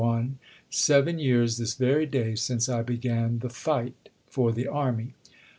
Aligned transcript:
(Seven 0.71 1.19
years 1.19 1.57
this 1.59 1.75
very 1.75 2.07
day 2.07 2.33
since 2.33 2.67
I 2.67 2.81
began 2.81 3.37
"the 3.37 3.51
fight" 3.51 4.09
for 4.27 4.51
the 4.51 4.65
Army.) 4.67 5.13